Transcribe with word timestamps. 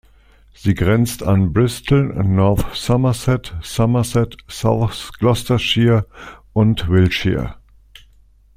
Sie 0.55 0.73
grenzt 0.73 1.21
an 1.21 1.53
Bristol, 1.53 2.05
North 2.25 2.73
Somerset, 2.75 3.53
Somerset, 3.61 4.35
South 4.49 5.11
Gloucestershire 5.19 6.07
und 6.53 6.89
Wiltshire. 6.89 7.53